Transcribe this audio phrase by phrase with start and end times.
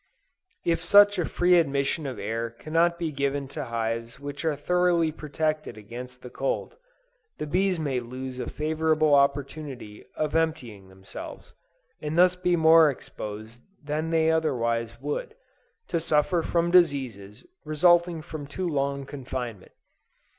[0.65, 5.11] If such a free admission of air cannot be given to hives which are thoroughly
[5.11, 6.75] protected against the cold,
[7.37, 11.53] the bees may lose a favorable opportunity of emptying themselves;
[12.01, 15.35] and thus be more exposed than they otherwise would,
[15.89, 19.71] to suffer from diseases resulting from too long confinement.